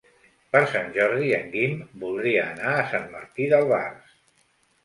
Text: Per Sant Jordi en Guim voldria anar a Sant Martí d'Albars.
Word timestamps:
Per 0.55 0.61
Sant 0.71 0.87
Jordi 0.95 1.29
en 1.39 1.45
Guim 1.57 1.83
voldria 2.05 2.47
anar 2.47 2.75
a 2.79 2.89
Sant 2.95 3.07
Martí 3.15 3.49
d'Albars. 3.53 4.21